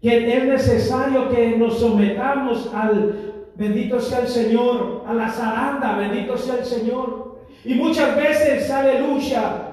[0.02, 6.37] que es necesario que nos sometamos al, bendito sea el Señor, a la zaranda, bendito
[6.37, 7.38] sea el Señor.
[7.64, 9.71] Y muchas veces, aleluya,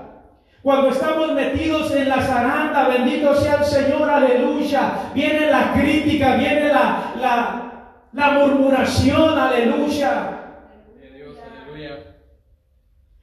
[0.61, 6.67] cuando estamos metidos en la zaranda, bendito sea el Señor, aleluya, viene la crítica, viene
[6.67, 10.35] la, la, la murmuración, aleluya.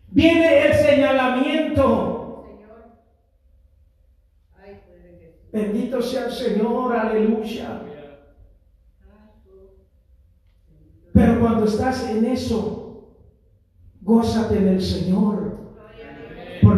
[0.08, 2.22] Viene el señalamiento.
[5.52, 7.82] Bendito sea el Señor, aleluya.
[11.12, 13.10] Pero cuando estás en eso,
[14.00, 15.55] gózate en el Señor.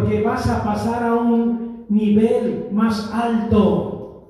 [0.09, 4.27] Porque vas a pasar a un nivel más alto.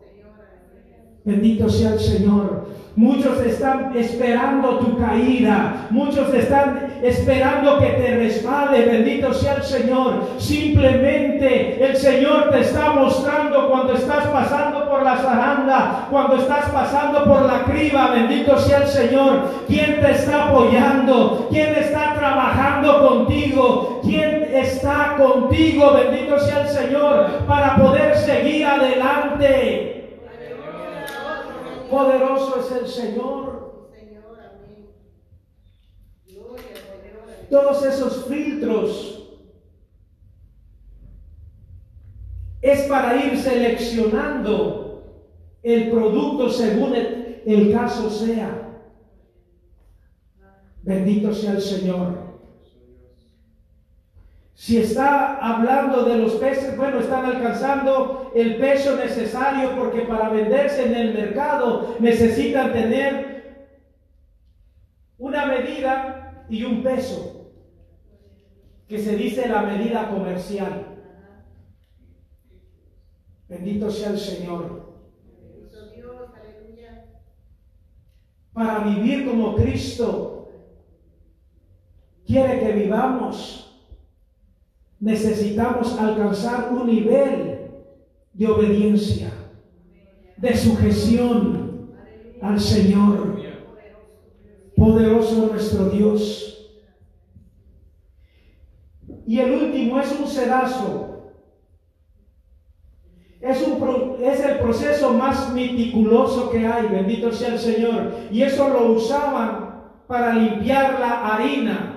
[1.24, 2.68] Bendito sea el Señor.
[2.98, 5.88] Muchos están esperando tu caída.
[5.90, 8.88] Muchos están esperando que te resbale.
[8.88, 10.16] Bendito sea el Señor.
[10.38, 17.24] Simplemente el Señor te está mostrando cuando estás pasando por la zaranda, cuando estás pasando
[17.24, 18.12] por la criba.
[18.12, 19.44] Bendito sea el Señor.
[19.66, 21.48] ¿Quién te está apoyando?
[21.50, 24.02] ¿Quién está trabajando contigo?
[24.04, 25.94] ¿Quién está contigo?
[25.94, 30.20] Bendito sea el Señor para poder seguir adelante.
[31.90, 33.60] Poderoso es el Señor.
[37.50, 39.28] Todos esos filtros
[42.62, 45.04] es para ir seleccionando
[45.64, 48.70] el producto según el, el caso sea.
[50.84, 52.29] Bendito sea el Señor.
[54.60, 60.86] Si está hablando de los peces, bueno, están alcanzando el peso necesario porque para venderse
[60.86, 63.78] en el mercado necesitan tener
[65.18, 67.54] una medida y un peso,
[68.90, 70.98] que se dice la medida comercial.
[73.48, 74.94] Bendito sea el Señor.
[78.52, 80.52] Para vivir como Cristo
[82.26, 83.69] quiere que vivamos
[85.00, 87.72] necesitamos alcanzar un nivel
[88.34, 89.32] de obediencia,
[90.38, 91.92] de sujeción
[92.42, 93.40] al Señor.
[94.76, 96.72] Poderoso nuestro Dios.
[99.28, 101.06] Y el último es un sedazo.
[103.42, 108.14] Es, un, es el proceso más meticuloso que hay, bendito sea el Señor.
[108.32, 111.89] Y eso lo usaban para limpiar la harina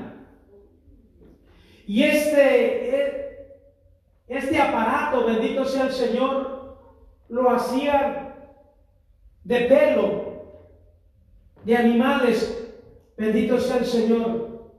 [1.86, 3.56] y este, eh,
[4.28, 6.78] este aparato, bendito sea el Señor,
[7.28, 8.34] lo hacía
[9.44, 10.32] de pelo,
[11.64, 12.72] de animales,
[13.16, 14.70] bendito sea el Señor.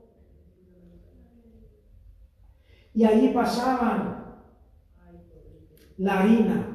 [2.94, 4.24] Y ahí pasaban
[5.96, 6.74] la harina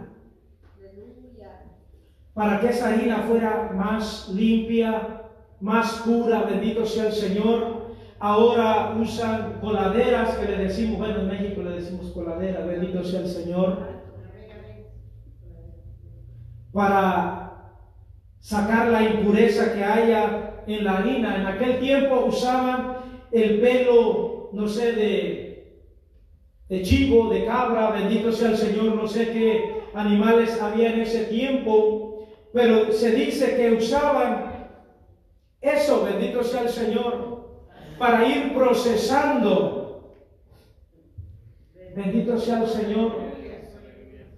[2.40, 5.24] para que esa harina fuera más limpia,
[5.60, 7.79] más pura, bendito sea el Señor.
[8.22, 13.28] Ahora usan coladeras que le decimos, bueno, en México le decimos coladera, bendito sea el
[13.28, 13.78] Señor,
[16.74, 17.72] para
[18.40, 21.38] sacar la impureza que haya en la harina.
[21.38, 22.98] En aquel tiempo usaban
[23.32, 25.82] el pelo, no sé, de,
[26.68, 31.26] de chivo, de cabra, bendito sea el Señor, no sé qué animales había en ese
[31.26, 34.70] tiempo, pero se dice que usaban
[35.62, 37.29] eso, bendito sea el Señor,
[38.00, 40.16] para ir procesando,
[41.94, 43.14] bendito sea el Señor,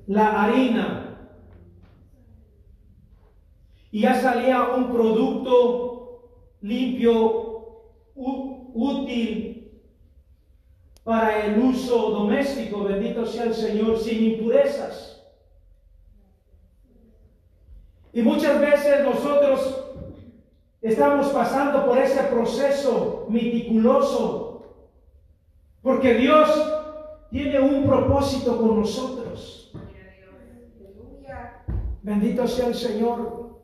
[0.08, 1.30] la harina.
[3.92, 6.32] Y ya salía un producto
[6.62, 7.42] limpio,
[8.16, 9.82] útil
[11.04, 15.24] para el uso doméstico, bendito sea el Señor, sin impurezas.
[18.14, 19.81] Y muchas veces nosotros
[20.82, 24.64] estamos pasando por ese proceso meticuloso,
[25.82, 26.50] porque Dios
[27.30, 29.72] tiene un propósito con nosotros.
[32.02, 33.62] Bendito sea el Señor.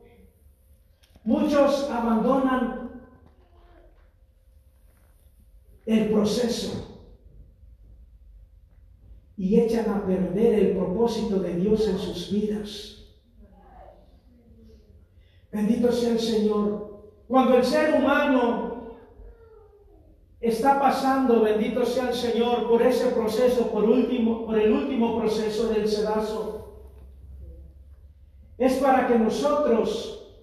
[1.24, 3.02] Muchos abandonan
[5.84, 7.04] el proceso
[9.36, 13.04] y echan a perder el propósito de Dios en sus vidas.
[15.50, 16.87] Bendito sea el Señor.
[17.28, 18.96] Cuando el ser humano
[20.40, 25.68] está pasando, bendito sea el Señor, por ese proceso, por, último, por el último proceso
[25.68, 26.86] del sedazo,
[28.56, 30.34] es para que nosotros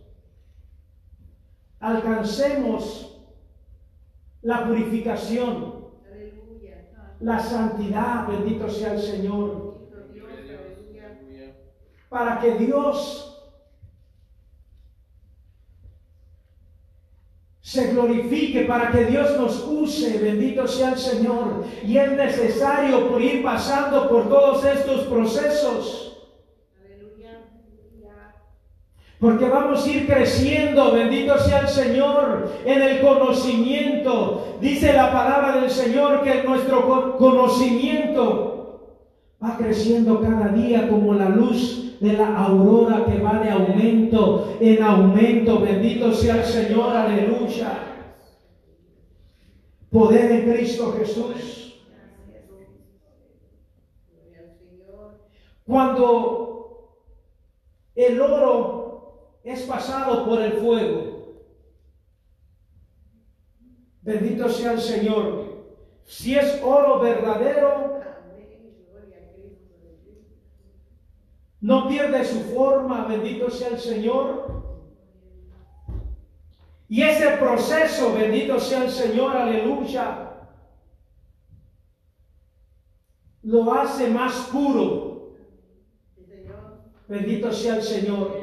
[1.80, 3.20] alcancemos
[4.44, 5.86] la purificación,
[7.20, 9.80] la santidad, bendito sea el Señor,
[12.10, 13.35] para que Dios
[17.76, 21.66] se glorifique, para que Dios nos use, bendito sea el Señor.
[21.86, 26.02] Y es necesario por ir pasando por todos estos procesos.
[29.20, 34.58] Porque vamos a ir creciendo, bendito sea el Señor, en el conocimiento.
[34.62, 39.02] Dice la palabra del Señor que nuestro conocimiento
[39.44, 44.82] va creciendo cada día como la luz de la aurora que va de aumento en
[44.84, 45.60] aumento.
[45.60, 47.80] Bendito sea el Señor, aleluya.
[49.92, 51.84] Poder en Cristo Jesús.
[55.66, 57.02] Cuando
[57.96, 61.42] el oro es pasado por el fuego,
[64.02, 65.56] bendito sea el Señor.
[66.04, 68.00] Si es oro verdadero,
[71.66, 74.64] no pierde su forma, bendito sea el Señor.
[76.88, 80.30] Y ese proceso, bendito sea el Señor, aleluya,
[83.42, 85.34] lo hace más puro.
[87.08, 88.42] Bendito sea el Señor.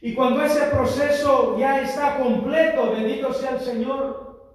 [0.00, 4.54] Y cuando ese proceso ya está completo, bendito sea el Señor,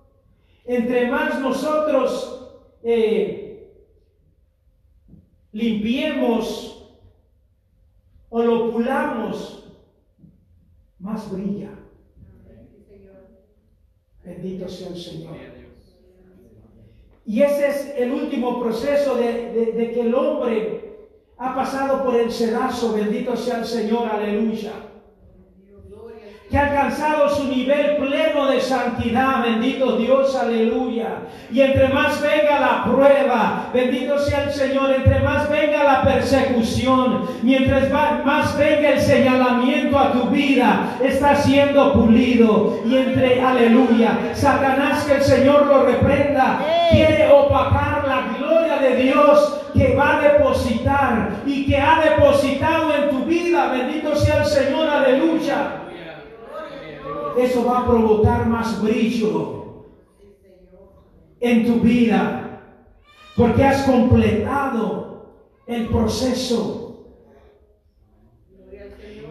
[0.63, 3.40] entre más nosotros eh,
[5.51, 6.93] limpiemos
[8.29, 9.71] o lo pulamos,
[10.99, 11.71] más brilla.
[14.23, 15.35] Bendito sea el Señor.
[17.25, 22.31] Y ese es el último proceso de, de que el hombre ha pasado por el
[22.31, 22.93] sedazo.
[22.93, 24.90] Bendito sea el Señor, aleluya
[26.51, 31.19] que ha alcanzado su nivel pleno de santidad, bendito Dios, aleluya.
[31.49, 37.25] Y entre más venga la prueba, bendito sea el Señor, entre más venga la persecución,
[37.41, 37.89] mientras
[38.25, 42.79] más venga el señalamiento a tu vida, está siendo pulido.
[42.85, 46.59] Y entre, aleluya, Satanás que el Señor lo reprenda,
[46.91, 53.09] quiere opacar la gloria de Dios que va a depositar y que ha depositado en
[53.09, 53.71] tu vida.
[53.71, 55.81] Bendito sea el Señor, aleluya
[57.37, 59.85] eso va a provocar más brillo
[61.39, 62.61] en tu vida,
[63.35, 67.05] porque has completado el proceso.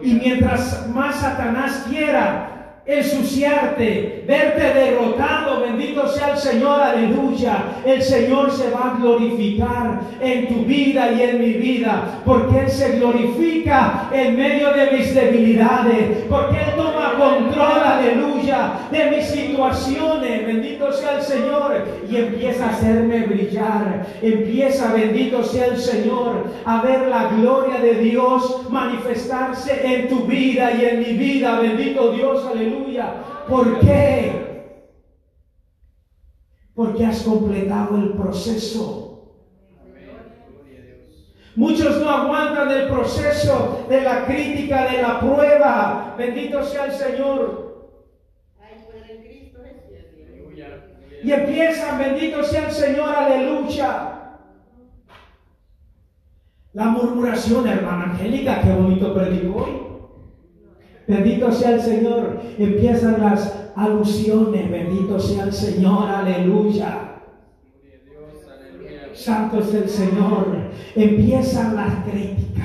[0.01, 7.63] Y mientras más Satanás quiera ensuciarte, verte derrotado, bendito sea el Señor, aleluya.
[7.85, 12.69] El Señor se va a glorificar en tu vida y en mi vida, porque Él
[12.69, 20.45] se glorifica en medio de mis debilidades, porque Él toma control, aleluya, de mis situaciones,
[20.45, 26.81] bendito sea el Señor, y empieza a hacerme brillar, empieza, bendito sea el Señor, a
[26.81, 32.45] ver la gloria de Dios manifestarse en tu vida y en mi vida, bendito Dios,
[32.45, 32.80] aleluya.
[33.47, 34.77] ¿Por qué?
[36.73, 39.07] Porque has completado el proceso.
[41.55, 46.15] Muchos no aguantan el proceso de la crítica, de la prueba.
[46.17, 47.71] Bendito sea el Señor.
[51.23, 54.37] Y empiezan, bendito sea el Señor, aleluya.
[56.73, 59.90] La murmuración, hermana Angélica, qué bonito predicó hoy.
[61.11, 62.39] Bendito sea el Señor.
[62.57, 67.17] Empiezan las alusiones, bendito sea el Señor, aleluya.
[69.13, 70.55] Santo es el Señor.
[70.95, 72.63] Empiezan las críticas.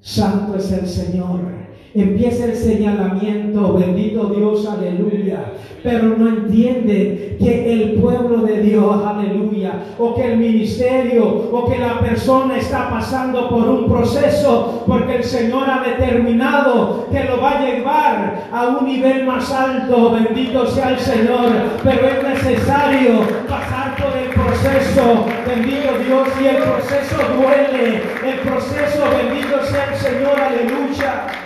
[0.00, 1.59] Santo es el Señor.
[1.92, 5.54] Empieza el señalamiento, bendito Dios, aleluya.
[5.82, 11.78] Pero no entiende que el pueblo de Dios, aleluya, o que el ministerio, o que
[11.78, 17.58] la persona está pasando por un proceso, porque el Señor ha determinado que lo va
[17.58, 21.50] a llevar a un nivel más alto, bendito sea el Señor.
[21.82, 29.02] Pero es necesario pasar por el proceso, bendito Dios, y el proceso duele, el proceso,
[29.16, 31.39] bendito sea el Señor, aleluya.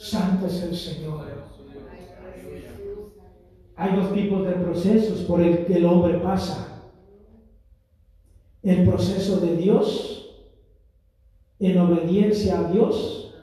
[0.00, 1.26] Santo es el Señor.
[3.76, 6.90] Hay dos tipos de procesos por el que el hombre pasa.
[8.62, 10.46] El proceso de Dios
[11.58, 13.34] en obediencia a Dios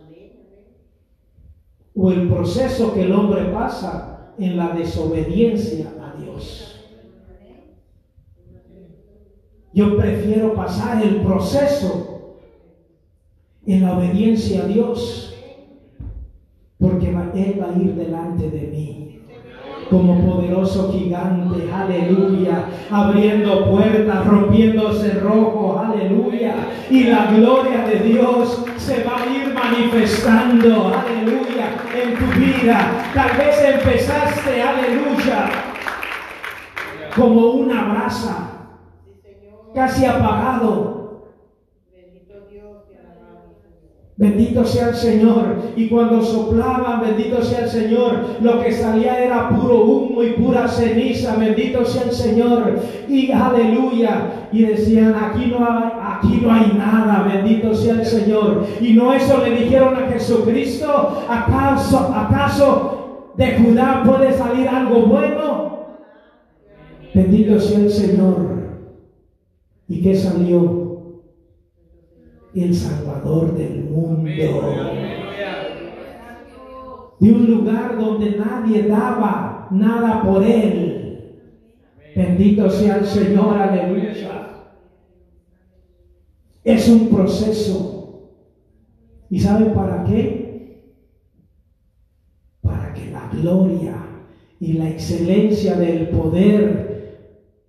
[1.95, 6.75] o el proceso que el hombre pasa en la desobediencia a Dios.
[9.73, 12.39] Yo prefiero pasar el proceso
[13.67, 15.26] en la obediencia a Dios
[16.79, 17.15] porque Él
[17.61, 19.07] va a ir delante de mí
[19.89, 26.55] como poderoso gigante, aleluya, abriendo puertas, rompiendo cerrojos, aleluya,
[26.89, 33.05] y la gloria de Dios se va a ir manifestando, aleluya, en tu vida.
[33.13, 35.49] Tal vez empezaste, aleluya,
[37.15, 38.49] como una brasa,
[39.73, 40.96] casi apagado,
[44.17, 45.57] Bendito sea el Señor.
[45.75, 50.67] Y cuando soplaban, bendito sea el Señor, lo que salía era puro humo y pura
[50.67, 51.35] ceniza.
[51.35, 52.79] Bendito sea el Señor.
[53.07, 54.49] Y aleluya.
[54.51, 57.31] Y decían, aquí no hay, aquí no hay nada.
[57.31, 58.65] Bendito sea el Señor.
[58.81, 61.23] Y no eso le dijeron a Jesucristo.
[61.29, 65.77] ¿Acaso, acaso de Judá puede salir algo bueno?
[67.13, 68.57] Bendito sea el Señor.
[69.87, 70.86] ¿Y qué salió?
[72.63, 74.27] El Salvador del mundo.
[77.19, 81.43] De un lugar donde nadie daba nada por él.
[82.15, 84.47] Bendito sea el Señor, aleluya.
[86.63, 88.31] Es un proceso.
[89.29, 90.93] ¿Y saben para qué?
[92.61, 93.95] Para que la gloria
[94.59, 96.87] y la excelencia del poder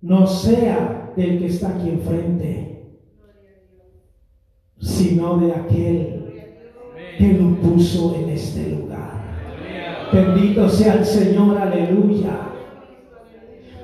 [0.01, 2.68] no sea del que está aquí enfrente
[4.81, 6.19] sino de aquel
[7.17, 9.11] que lo puso en este lugar.
[10.11, 12.31] Bendito sea el Señor, aleluya.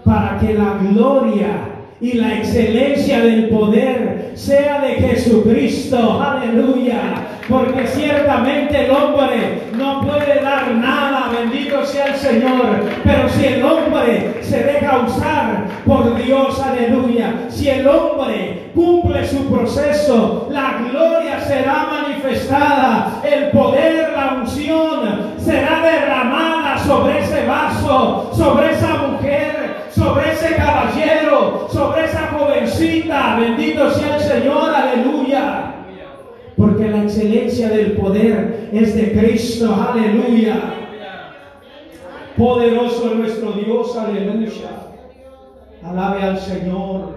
[0.03, 6.99] Para que la gloria y la excelencia del poder sea de Jesucristo, aleluya.
[7.47, 11.14] Porque ciertamente el hombre no puede dar nada,
[11.55, 12.83] bendito sea el Señor.
[13.03, 17.33] Pero si el hombre se deja usar por Dios, aleluya.
[17.49, 23.21] Si el hombre cumple su proceso, la gloria será manifestada.
[23.23, 31.67] El poder, la unción será derramada sobre ese vaso, sobre esa mujer, sobre ese caballero,
[31.71, 33.37] sobre esa jovencita.
[33.39, 35.71] Bendito sea el Señor, aleluya
[36.57, 40.84] porque la excelencia del poder es de Cristo, aleluya.
[42.37, 44.87] Poderoso es nuestro Dios, aleluya.
[45.83, 47.15] Alabe al Señor.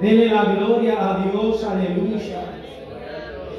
[0.00, 2.42] Dele la gloria a Dios, aleluya.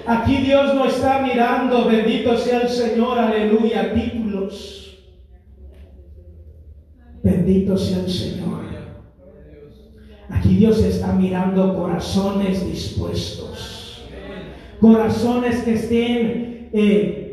[0.06, 5.00] Aquí Dios no está mirando, bendito sea el Señor, aleluya, títulos.
[7.24, 8.66] Bendito sea el Señor.
[10.30, 13.78] Aquí Dios está mirando corazones dispuestos
[14.80, 17.27] corazones que estén eh,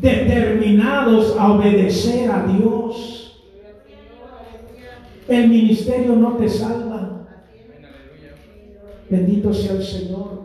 [0.00, 3.42] determinados a obedecer a Dios.
[5.28, 7.28] El ministerio no te salva.
[9.08, 10.40] Bendito sea el Señor.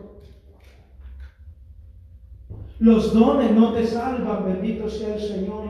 [2.80, 5.66] Los dones no te salvan, bendito sea el Señor.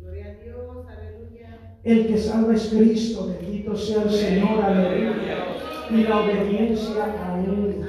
[0.00, 1.76] Gloria a Dios, aleluya.
[1.82, 5.44] El que salva es Cristo, bendito sea el Señor, aleluya.
[5.90, 7.84] Y la obediencia a Él.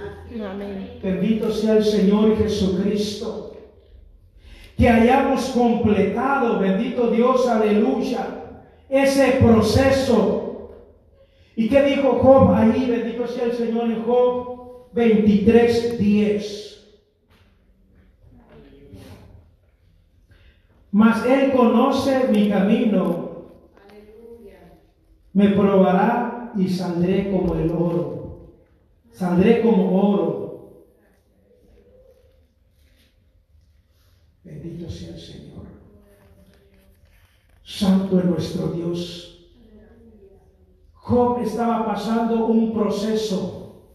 [1.04, 3.59] Bendito sea el Señor Jesucristo.
[4.80, 8.26] Que hayamos completado, bendito Dios, aleluya,
[8.88, 10.72] ese proceso.
[11.58, 12.90] ¿Y qué dijo Job ahí?
[12.90, 17.00] Bendito sea el Señor en Job 23, 10.
[20.92, 23.50] Mas Él conoce mi camino,
[25.34, 28.54] me probará y saldré como el oro.
[29.12, 30.49] Saldré como oro.
[34.90, 35.66] Sea el Señor.
[37.64, 39.48] Santo es nuestro Dios.
[40.94, 43.86] Job estaba pasando un proceso.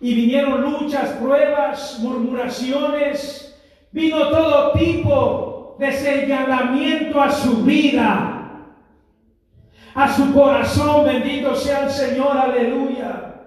[0.00, 3.56] Y vinieron luchas, pruebas, murmuraciones.
[3.92, 8.66] Vino todo tipo de señalamiento a su vida,
[9.94, 11.04] a su corazón.
[11.06, 13.39] Bendito sea el Señor, aleluya.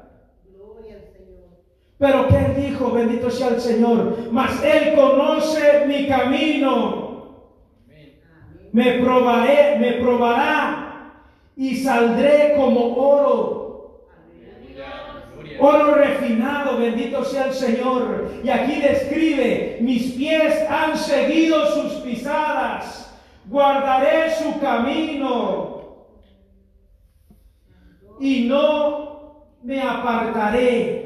[2.04, 7.48] Pero que él dijo, bendito sea el Señor, mas él conoce mi camino.
[8.74, 11.14] Me probaré, me probará
[11.56, 14.02] y saldré como oro.
[15.62, 18.32] Oro refinado, bendito sea el Señor.
[18.44, 26.00] Y aquí describe, mis pies han seguido sus pisadas, guardaré su camino
[28.20, 31.04] y no me apartaré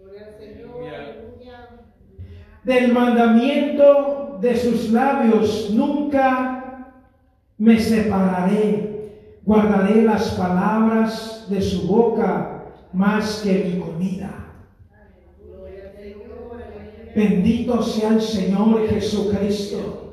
[0.00, 0.98] Gloria al Señor, Aleluya.
[0.98, 1.68] aleluya.
[2.64, 6.92] Del mandamiento de sus labios, nunca
[7.58, 14.40] me separaré, guardaré las palabras de su boca más que mi comida.
[17.14, 20.09] Bendito sea el Señor Jesucristo.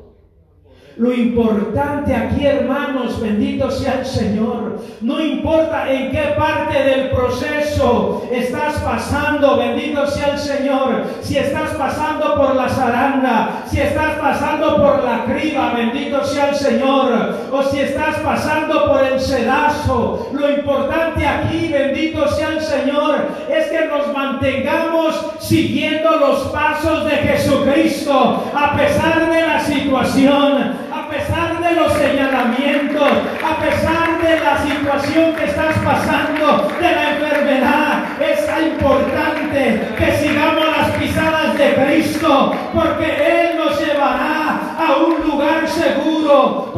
[0.97, 4.81] Lo importante aquí, hermanos, bendito sea el Señor.
[5.01, 11.03] No importa en qué parte del proceso estás pasando, bendito sea el Señor.
[11.21, 16.55] Si estás pasando por la zaranda, si estás pasando por la criba, bendito sea el
[16.55, 17.41] Señor.
[17.51, 20.29] O si estás pasando por el sedazo.
[20.33, 27.11] Lo importante aquí, bendito sea el Señor, es que nos mantengamos siguiendo los pasos de
[27.11, 33.09] Jesucristo, a pesar de la situación, a pesar de los señalamientos,
[33.41, 38.03] a pesar de la situación que estás pasando, de la enfermedad.
[38.19, 45.65] Es importante que sigamos las pisadas de Cristo, porque Él nos llevará a un lugar
[45.69, 46.71] seguro,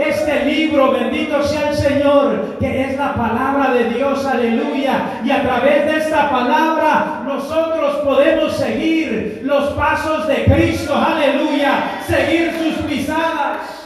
[0.00, 5.20] este libro, bendito sea el Señor, que es la palabra de Dios, aleluya.
[5.24, 12.00] Y a través de esta palabra nosotros podemos seguir los pasos de Cristo, aleluya.
[12.06, 13.80] Seguir sus pisadas.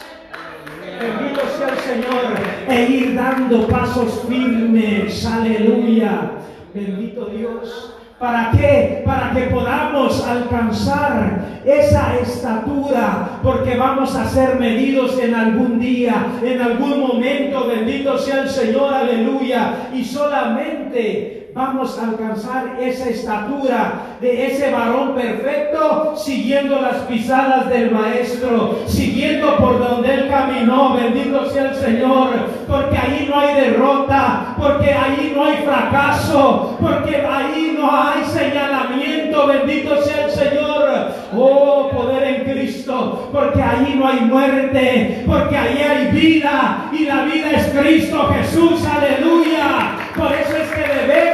[1.01, 2.25] Bendito sea el Señor.
[2.69, 5.27] E ir dando pasos firmes.
[5.27, 6.31] Aleluya.
[6.73, 7.94] Bendito Dios.
[8.19, 9.03] ¿Para qué?
[9.05, 16.61] Para que podamos alcanzar esa estatura, porque vamos a ser medidos en algún día, en
[16.61, 24.47] algún momento, bendito sea el Señor, aleluya, y solamente vamos a alcanzar esa estatura de
[24.47, 31.71] ese varón perfecto, siguiendo las pisadas del Maestro, siguiendo por donde Él caminó, bendito sea
[31.71, 32.31] el Señor,
[32.67, 39.47] porque ahí no hay derrota, porque ahí no hay fracaso, porque ahí no hay señalamiento,
[39.47, 41.15] bendito sea el Señor.
[41.37, 47.25] Oh, poder en Cristo, porque ahí no hay muerte, porque ahí hay vida y la
[47.25, 49.97] vida es Cristo Jesús, aleluya.
[50.17, 51.34] Por eso es que debemos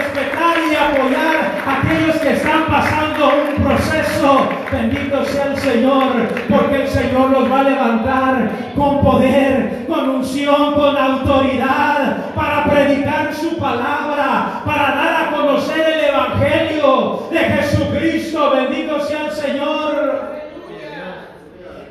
[0.00, 4.48] respetar y apoyar a aquellos que están pasando un proceso.
[4.72, 6.12] Bendito sea el Señor,
[6.48, 13.34] porque el Señor los va a levantar con poder, con unción, con autoridad, para predicar
[13.34, 18.50] su palabra, para dar a conocer el Evangelio de Jesucristo.
[18.50, 20.30] Bendito sea el Señor.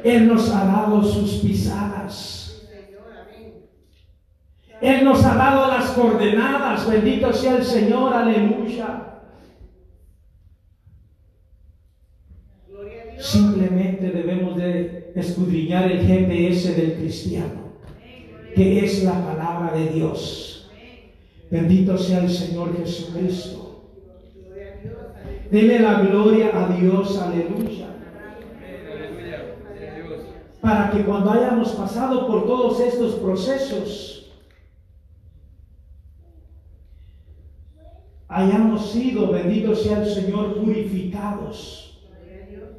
[0.04, 2.66] Él nos ha dado sus pisadas.
[2.70, 3.66] Señor, amén.
[4.90, 6.90] Él nos ha dado las coordenadas.
[6.90, 8.12] Bendito sea el Señor.
[8.12, 9.06] Aleluya.
[13.20, 17.74] Simplemente debemos de escudriñar el GPS del cristiano,
[18.56, 20.72] que es la palabra de Dios.
[21.52, 23.84] Bendito sea el Señor Jesucristo.
[25.52, 27.88] Dele la gloria a Dios, aleluya.
[30.62, 34.19] Para que cuando hayamos pasado por todos estos procesos,
[38.30, 42.00] hayamos sido, bendito sea el Señor, purificados.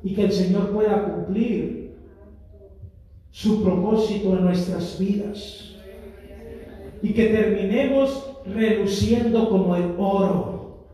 [0.02, 1.96] Y que el Señor pueda cumplir
[3.30, 5.74] su propósito en nuestras vidas.
[7.02, 10.86] Y que terminemos reluciendo como el oro.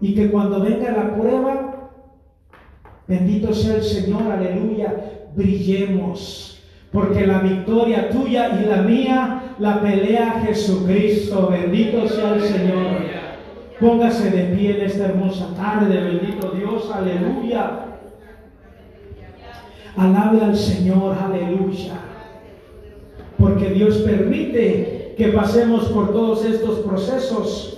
[0.00, 1.90] Y que cuando venga la prueba,
[3.06, 6.62] bendito sea el Señor, aleluya, brillemos.
[6.92, 13.13] Porque la victoria tuya y la mía la pelea Jesucristo, bendito sea el Señor.
[13.80, 17.86] Póngase de pie en esta hermosa tarde, bendito Dios, aleluya.
[19.96, 21.94] Alabe al Señor, aleluya.
[23.38, 27.73] Porque Dios permite que pasemos por todos estos procesos